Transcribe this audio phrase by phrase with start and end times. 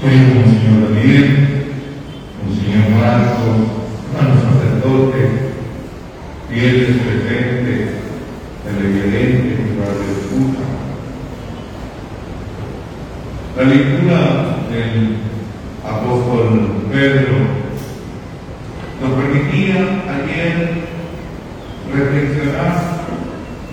[0.00, 1.24] Soy Monseñor David,
[2.38, 3.48] Monseñor Marco,
[4.14, 5.20] hermano sacerdote,
[6.48, 7.90] fieles presentes,
[8.62, 10.66] televidente, radio escucha.
[13.56, 14.20] La lectura
[14.70, 15.16] del
[15.84, 17.36] apóstol Pedro
[19.02, 19.74] nos permitía
[20.14, 20.54] ayer
[21.92, 22.72] reflexionar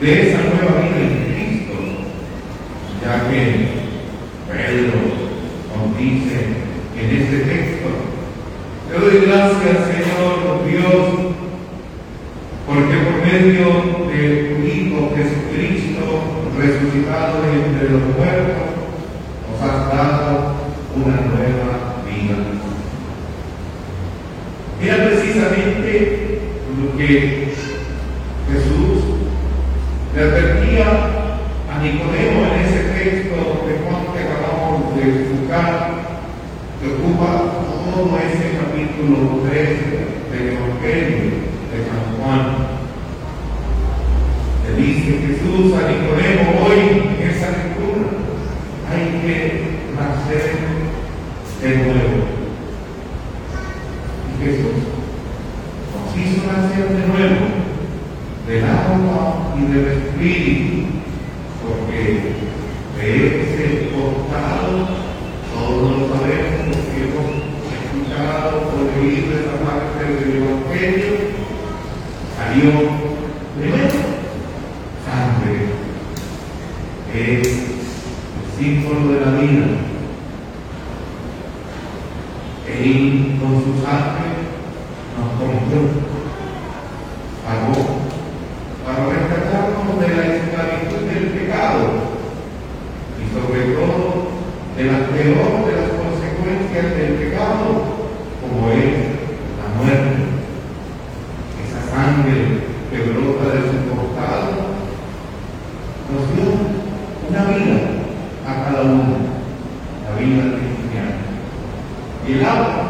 [0.02, 1.76] de esa nueva vida en Cristo,
[3.04, 3.86] ya que
[4.50, 5.15] Pedro
[5.98, 6.48] dice
[7.00, 7.88] en este texto,
[8.90, 11.36] te doy gracias Señor Dios,
[12.66, 18.76] porque por medio de tu Hijo Jesucristo, resucitado entre los muertos,
[19.52, 20.56] nos has dado
[20.96, 22.38] una nueva vida.
[24.82, 26.40] Era precisamente
[26.82, 27.54] lo que
[28.52, 29.04] Jesús
[30.16, 30.86] le advertía
[31.72, 33.36] a Nicodemo en ese texto
[33.68, 35.92] de Juan que acabamos de buscar,
[36.82, 37.30] que ocupa
[37.94, 41.32] todo ese capítulo 13 del Evangelio
[41.72, 42.42] de San Juan.
[44.66, 46.80] Le dice Jesús a Nicodemo hoy
[47.20, 48.10] en esa lectura,
[48.90, 49.38] hay que
[49.96, 50.46] nacer
[51.62, 52.18] de nuevo.
[54.28, 54.78] Y Jesús
[55.94, 57.46] nos hizo nacer de nuevo
[58.48, 60.86] del agua y del espíritu,
[61.64, 62.36] porque
[62.98, 64.88] de ese costado,
[65.54, 67.30] todos lo sabemos, porque hemos
[67.74, 71.14] escuchado o leído esa parte del Evangelio,
[72.56, 72.72] salió
[73.60, 73.90] primero
[75.04, 75.56] sangre,
[77.14, 79.66] es el símbolo de la vida.
[82.68, 84.30] Él con su sangre
[85.16, 85.82] nos compró,
[87.44, 88.06] pagó
[88.86, 91.84] para rescatarnos de la esclavitud del pecado
[93.20, 94.26] y sobre todo
[94.78, 97.66] de la peor de las consecuencias del pecado,
[98.42, 98.96] como es
[99.58, 100.26] la muerte.
[101.66, 102.46] Esa sangre
[102.92, 104.52] que brota de su costado
[106.12, 106.48] nos dio
[107.30, 107.80] una vida
[108.48, 109.18] a cada uno,
[110.06, 111.16] la vida cristiana.
[112.28, 112.84] Y el agua,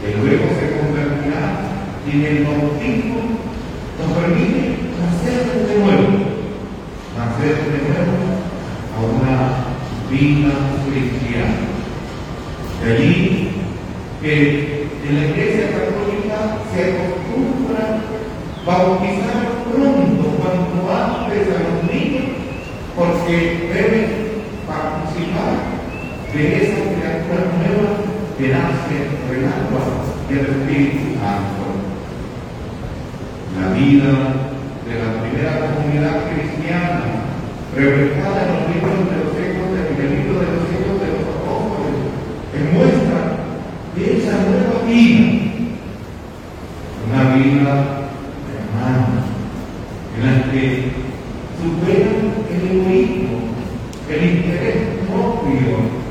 [0.00, 1.72] que luego se convertirá
[2.12, 3.20] en el bautismo
[3.98, 6.08] nos permite nacer de nuevo,
[7.16, 8.16] nacer de nuevo
[8.92, 9.36] a una
[10.10, 10.52] vida
[10.86, 11.72] cristiana.
[12.82, 13.50] De allí
[14.20, 18.02] que en la Iglesia Católica se acostumbra
[18.64, 19.42] bautizar
[19.72, 22.26] pronto, cuanto antes a los niños,
[23.32, 24.06] porque deben
[24.68, 25.56] participar
[26.34, 27.88] de esa criatura nueva
[28.36, 28.96] que nace
[29.28, 31.64] del agua y el Espíritu Santo
[33.58, 34.12] la vida
[34.84, 37.04] de la primera comunidad cristiana,
[37.74, 41.24] reflejada en los libros de los hechos de el libro de los hechos de los
[41.32, 42.12] apóstoles,
[42.52, 43.20] demuestra
[43.96, 45.24] de esa nueva vida,
[47.08, 47.72] una vida
[48.44, 49.24] de hermanos,
[50.16, 50.92] en la que
[51.62, 53.38] superan el egoísmo,
[54.10, 54.76] el interés
[55.06, 56.02] propio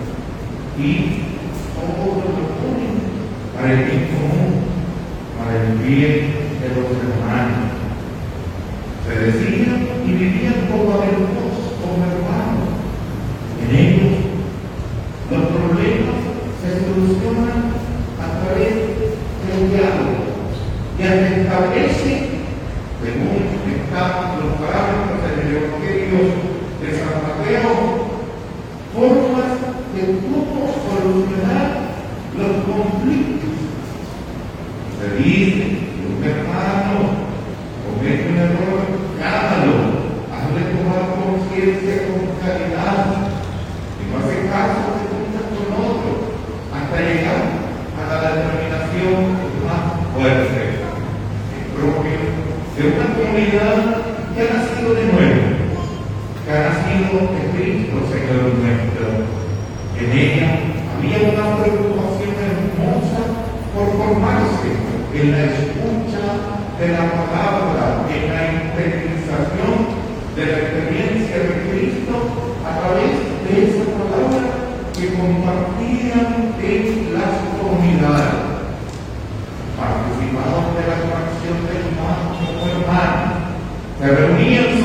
[0.79, 1.21] y
[1.75, 2.95] todos lo ponen
[3.53, 4.51] para el bien común,
[5.37, 6.15] para el bien
[6.61, 7.71] de los hermanos.
[9.05, 12.69] Se decían y vivían como hermanos, como hermanos.
[13.61, 14.15] En ellos
[15.29, 16.21] los problemas
[16.61, 17.73] se solucionan
[18.19, 18.73] a través
[19.47, 20.31] del diálogo
[20.97, 22.13] y se establece,
[23.01, 26.21] según están los parámetros del Evangelio
[26.81, 28.11] de San Mateo,
[28.93, 29.51] formas
[29.95, 31.67] de cómo solucionar
[32.37, 33.55] los conflictos.
[35.11, 35.65] Se dice
[36.07, 37.27] un hermano
[37.83, 38.79] comete un error,
[39.19, 39.75] llámalo,
[40.31, 43.27] hazle tomar conciencia con caridad.
[43.99, 46.31] Si no hace caso, te juntas con otro,
[46.71, 47.43] hasta llegar
[47.91, 49.35] a la determinación
[49.67, 50.79] más fuerte,
[51.75, 52.19] propio
[52.71, 53.79] de una comunidad
[54.31, 55.43] que ha nacido de nuevo,
[56.45, 59.27] que ha nacido de Cristo, Señor nuestro.
[59.99, 60.55] En ella
[60.95, 63.19] había una preocupación hermosa
[63.75, 64.91] por formarse
[65.21, 66.25] en la escucha
[66.79, 70.01] de la palabra, en la interiorización
[70.35, 72.13] de la experiencia de Cristo
[72.65, 74.41] a través de esa palabra
[74.97, 78.49] que compartían en las comunidades.
[79.77, 83.29] Participaban de la atracción del hermano como hermano.
[83.99, 84.80] Se reunían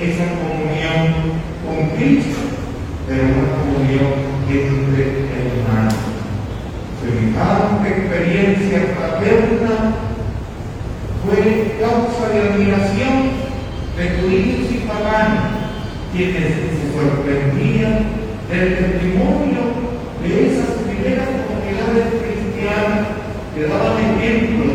[0.00, 2.36] esa comunión con Cristo,
[3.08, 5.02] pero una comunión entre
[5.32, 5.94] hermanos.
[7.00, 9.94] Se invitaron experiencia fraterna
[11.24, 13.16] fue causa de admiración
[13.96, 15.44] de judíos y paganos,
[16.12, 18.04] quienes se sorprendían
[18.50, 19.62] del testimonio
[20.22, 23.06] de esas primeras comunidades cristianas
[23.54, 24.72] que daban ejemplo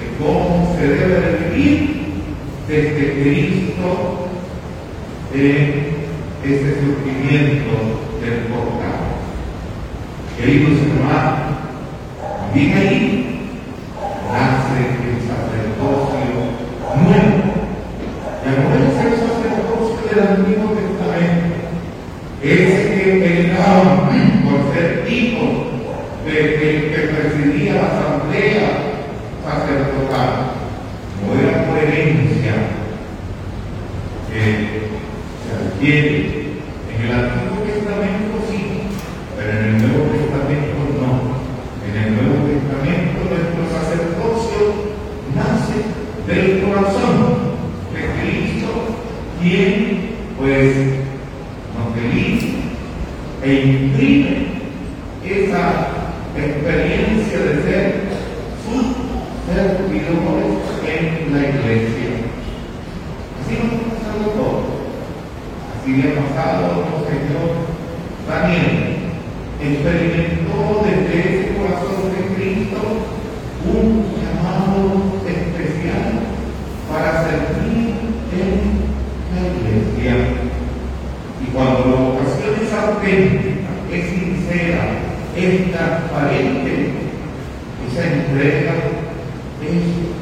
[0.00, 2.02] de cómo se debe vivir
[2.66, 4.22] desde Cristo
[5.34, 5.96] en
[6.44, 7.72] este sufrimiento
[8.20, 9.12] del pecado.
[10.36, 11.40] Queridos hermanos,
[12.20, 13.00] también ahí
[14.30, 16.32] nace el sacerdocio
[17.00, 17.52] nuevo.
[18.44, 21.54] Es el sacerdocio del Antiguo Testamento,
[22.42, 23.96] ese que heredaban
[24.44, 25.52] por ser hijos
[26.26, 28.66] del que presidía la asamblea
[29.44, 30.30] sacerdotal.
[31.24, 32.54] No era por herencia
[34.30, 34.82] que
[35.82, 36.42] se adquiere.
[36.94, 38.82] En el Antiguo Testamento sí,
[39.36, 41.42] pero en el Nuevo Testamento no.
[41.82, 44.60] En el Nuevo Testamento nuestro sacerdocio
[45.34, 45.78] nace
[46.26, 47.18] del corazón
[47.92, 48.70] de Cristo,
[49.40, 50.76] quien pues
[51.74, 52.52] nos elige
[53.42, 54.46] e imprime
[55.24, 55.88] esa
[56.36, 58.02] experiencia de ser
[58.64, 58.84] sus
[59.46, 62.10] servidores en la iglesia.
[63.40, 64.82] Así nos ha pasado todo.
[65.82, 67.66] Así le ha pasado al Señor
[68.28, 69.02] Daniel.
[69.60, 72.78] Experimentó desde ese corazón de Cristo
[73.66, 76.22] un llamado especial
[76.88, 77.94] para servir
[78.30, 78.52] en
[79.34, 80.14] la iglesia.
[81.42, 84.06] Y cuando la vocación es auténtica, es
[85.34, 86.90] sincera, es transparente,
[87.90, 88.74] esa entrega
[89.62, 90.12] es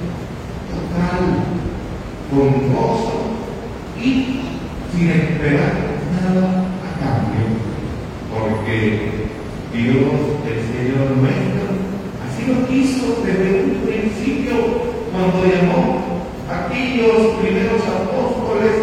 [0.70, 1.50] total,
[2.30, 3.30] con gozo
[3.98, 4.40] y
[4.94, 5.74] sin esperar
[6.14, 7.46] nada a cambio,
[8.32, 9.26] porque
[9.72, 11.66] Dios, el Señor nuestro,
[12.24, 14.54] así lo quiso desde un principio
[15.10, 15.98] cuando llamó
[16.48, 18.74] a aquellos primeros apóstoles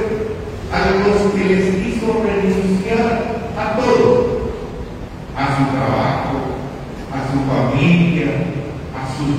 [0.74, 4.52] a los que les hizo renunciar a todo,
[5.38, 6.38] a su trabajo,
[7.14, 8.48] a su familia,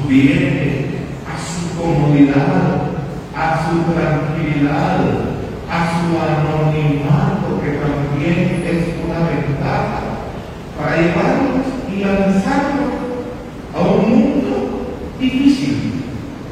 [0.09, 0.87] bienes,
[1.27, 2.89] a su comodidad,
[3.37, 5.01] a su tranquilidad,
[5.71, 10.01] a su anonimato, que también es una ventaja,
[10.79, 12.93] para llevarlos y lanzarlos
[13.75, 14.53] a un mundo
[15.21, 16.05] difícil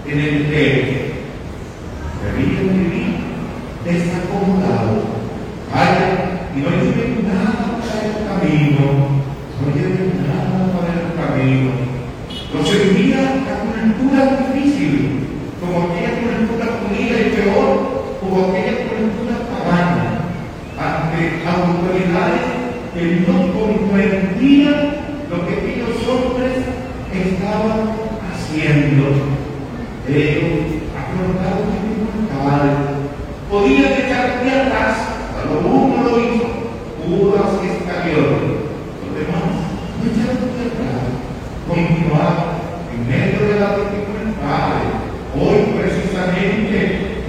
[0.06, 1.14] en el que
[2.22, 3.16] debían vivir
[3.84, 5.04] desacomodados.
[5.72, 6.08] Vaya,
[6.54, 8.84] y no lleven nada para el camino,
[9.60, 11.70] no lleven nada para el camino.
[12.54, 15.10] Los envía a culturas difíciles,
[15.60, 17.70] como aquella cultura judía y peor,
[18.20, 20.06] como aquella cultura pagana,
[20.78, 22.46] ante autoridades
[22.94, 24.78] que no comprendían
[25.28, 26.54] lo que aquellos hombres
[27.12, 27.92] estaban
[28.24, 29.04] haciendo.
[30.08, 32.78] Ellos afrontaron dificultades,
[33.50, 34.96] podían echar atrás,
[35.34, 36.46] cuando uno lo hizo,
[37.04, 38.64] Judas Iscariote.
[39.02, 39.44] Los demás
[39.98, 41.04] no echaron atrás,
[41.68, 42.56] continuaron
[42.92, 44.94] en medio de las dificultades.
[45.34, 46.76] Hoy precisamente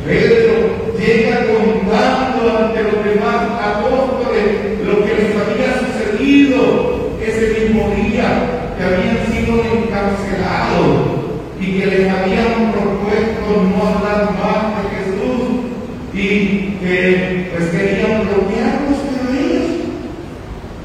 [0.05, 8.73] Pedro llega contando ante los demás apóstoles lo que les había sucedido ese mismo día,
[8.77, 11.17] que habían sido encarcelados
[11.59, 15.67] y que les habían propuesto no hablar más de Jesús
[16.13, 19.67] y que pues querían bloquearlos, pero ellos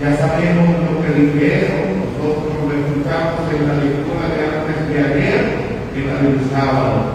[0.00, 5.40] ya sabemos lo que dijeron, nosotros lo escuchamos en la lectura de antes de ayer,
[5.94, 7.12] en la del sábado.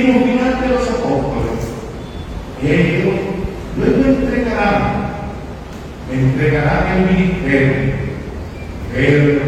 [0.00, 1.62] vimos delante de los apóstoles.
[2.62, 3.14] Ellos
[3.76, 5.06] no luego entregarán,
[6.12, 7.94] entregarán el ministerio.
[8.92, 9.45] Pedro,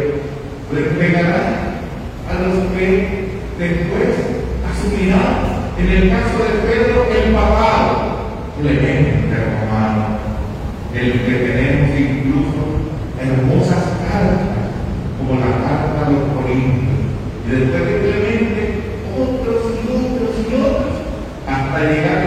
[21.79, 22.18] para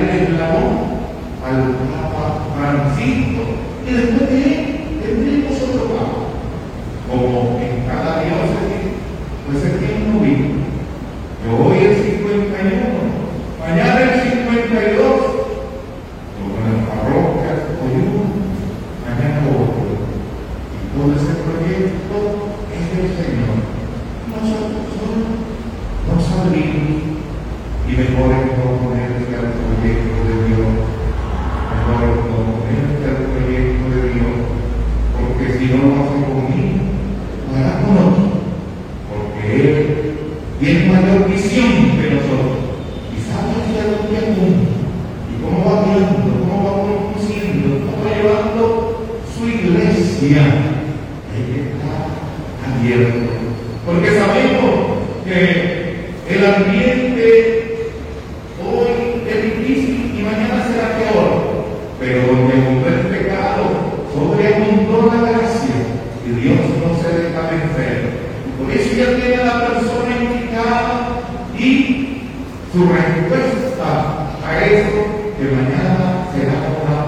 [72.73, 75.05] Su respuesta a eso
[75.39, 76.99] de mañana será una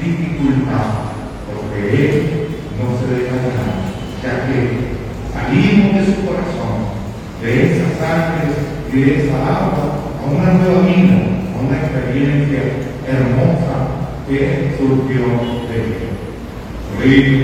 [0.00, 1.10] dificultad,
[1.50, 2.46] porque él
[2.78, 3.90] no se deja ganar,
[4.22, 4.58] ya que
[5.34, 6.94] salimos de su corazón,
[7.42, 8.54] de esa sangre
[8.92, 11.18] y de esa agua, a una nueva vida,
[11.56, 12.60] a una experiencia
[13.04, 13.74] hermosa
[14.28, 15.22] que surgió
[15.68, 17.39] de él.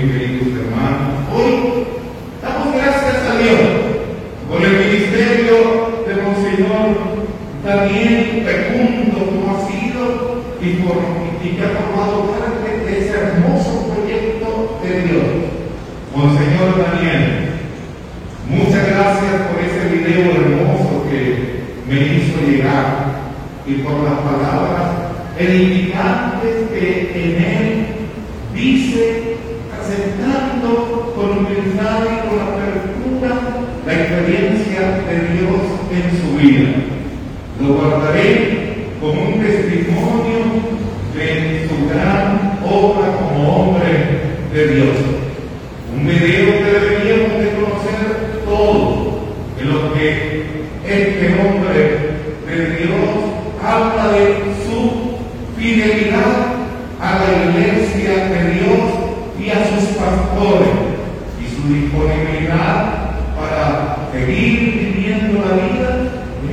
[65.47, 65.89] la vida,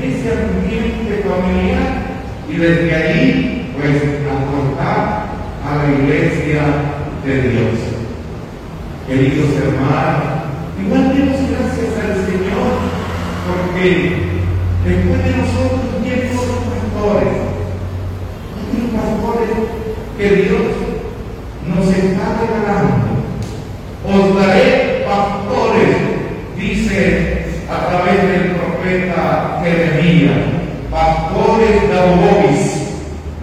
[0.03, 2.05] ese ambiente familiar
[2.49, 5.27] y desde ahí, pues, aportar
[5.65, 6.63] a la iglesia
[7.25, 7.79] de Dios.
[9.09, 10.45] Queridos hermanos,
[10.81, 12.71] igual demos gracias al Señor,
[13.47, 13.87] porque
[14.85, 17.35] después de nosotros vienen los pastores,
[18.61, 19.55] otros pastores
[20.17, 20.67] que Dios
[21.67, 23.15] nos está regalando.
[24.07, 25.97] Os daré pastores,
[26.57, 28.34] dice a través de
[28.95, 30.37] profeta Jeremías,
[30.91, 32.95] pastores Dabovis,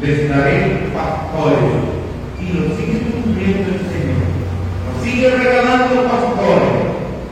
[0.02, 1.92] les daré pastores.
[2.40, 4.32] Y lo sigue cumpliendo el Señor.
[4.88, 6.76] Nos sigue regalando pastores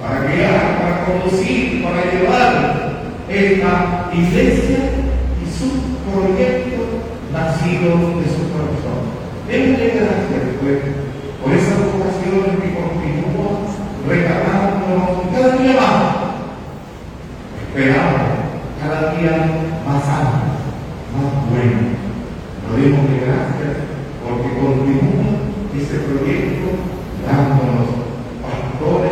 [0.02, 4.78] para guiar, para conducir, para llevar esta iglesia
[5.40, 5.80] y sus
[6.12, 6.88] proyectos
[7.32, 9.00] nacidos de su corazón.
[9.48, 10.78] Denle gracias después
[11.42, 16.19] por esas vocaciones que continúan regalándonos cada día más
[17.74, 18.18] pegado
[18.82, 19.32] cada día
[19.86, 20.58] más sano,
[21.14, 22.00] más bueno.
[22.68, 23.90] Lo dimos de gracias
[24.24, 26.70] porque continúa ese proyecto
[27.26, 27.90] dándonos
[28.42, 29.12] pastores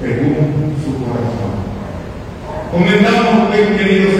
[0.00, 1.68] según su corazón.
[2.70, 4.17] Comenzamos, pues, queridos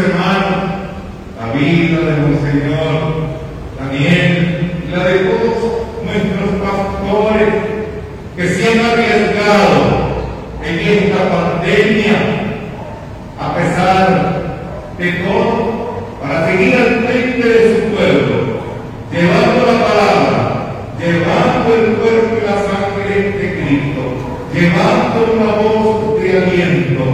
[24.58, 27.04] llevando una voz de aliento,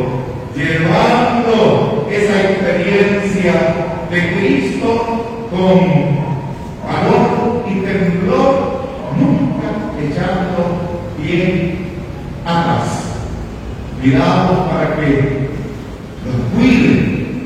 [0.56, 3.52] llevando esa experiencia
[4.10, 6.24] de Cristo con
[6.86, 8.86] valor y temblor,
[9.18, 9.68] nunca
[10.00, 12.00] echando bien
[12.46, 13.02] atrás.
[14.02, 15.50] Miramos para que
[16.24, 17.44] nos cuide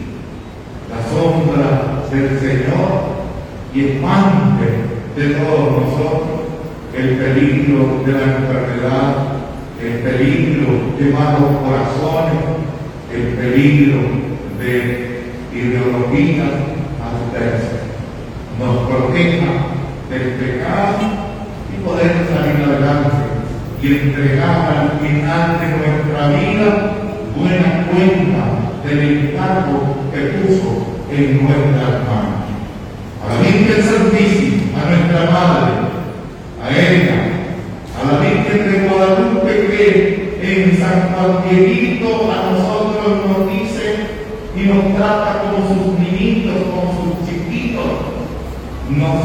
[0.91, 3.19] la sombra del Señor
[3.75, 4.69] y espante
[5.17, 6.39] de todos nosotros
[6.97, 9.38] el peligro de la enfermedad,
[9.81, 12.43] el peligro de malos corazones,
[13.15, 14.01] el peligro
[14.59, 15.23] de
[15.55, 16.51] ideologías
[17.01, 17.87] adversas.
[18.59, 19.47] Nos proteja
[20.11, 20.99] del pecado
[21.73, 23.17] y poder salir adelante
[23.81, 26.93] y entregar al final de nuestra vida
[27.37, 32.49] buena cuenta del encargo que puso en nuestras manos.
[33.23, 35.73] A la Virgen Santísima, a nuestra Madre,
[36.65, 37.19] a ella,
[37.97, 41.15] a la Virgen de Guadalupe que en San
[41.49, 43.95] Dieguito a nosotros nos dice
[44.57, 47.85] y nos trata como sus niñitos, como sus chiquitos.
[48.91, 49.23] Nos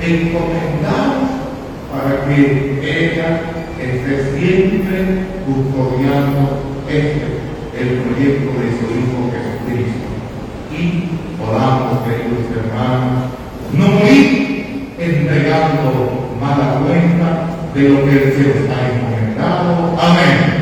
[0.00, 1.28] encomendamos
[1.92, 3.42] para que ella
[3.78, 7.42] esté siempre custodiando este,
[7.78, 10.08] el proyecto de su Hijo Jesucristo.
[10.72, 13.32] Y podamos, queridos hermanos,
[13.70, 19.98] no morir entregando mala cuenta de lo que se les ha encomendado.
[20.00, 20.53] Amén.